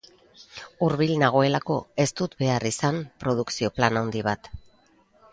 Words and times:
Hurbil 0.85 1.11
nagoelako, 1.23 1.75
ez 2.03 2.07
dut 2.21 2.33
behar 2.39 2.65
izan 2.69 2.97
produkzio 3.25 3.69
plan 3.77 3.99
handi 4.01 4.23
bat. 4.29 4.49